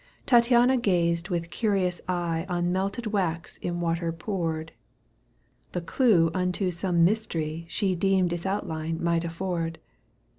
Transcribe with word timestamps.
Tattiana 0.25 0.77
gazed 0.81 1.29
with 1.29 1.51
curious 1.51 2.01
eye 2.07 2.47
On 2.49 2.71
melted 2.71 3.05
wax 3.13 3.57
in 3.57 3.79
water 3.79 4.11
poured; 4.11 4.71
The 5.73 5.81
clue 5.81 6.31
unto 6.33 6.71
some 6.71 7.03
mystery 7.05 7.67
She 7.69 7.93
deemed 7.93 8.33
its 8.33 8.47
outline 8.47 8.97
might 9.03 9.23
afford. 9.23 9.77